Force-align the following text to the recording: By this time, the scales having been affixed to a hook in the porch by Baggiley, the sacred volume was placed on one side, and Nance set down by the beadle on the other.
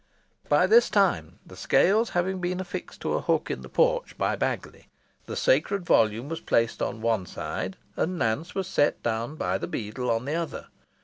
By 0.49 0.65
this 0.65 0.89
time, 0.89 1.37
the 1.45 1.55
scales 1.55 2.09
having 2.17 2.41
been 2.41 2.59
affixed 2.59 3.01
to 3.01 3.13
a 3.13 3.21
hook 3.21 3.51
in 3.51 3.61
the 3.61 3.69
porch 3.69 4.17
by 4.17 4.35
Baggiley, 4.35 4.87
the 5.27 5.35
sacred 5.35 5.85
volume 5.85 6.27
was 6.27 6.41
placed 6.41 6.81
on 6.81 7.01
one 7.03 7.27
side, 7.27 7.77
and 7.95 8.17
Nance 8.17 8.51
set 8.63 9.03
down 9.03 9.35
by 9.35 9.59
the 9.59 9.67
beadle 9.67 10.09
on 10.09 10.25
the 10.25 10.33
other. 10.33 10.69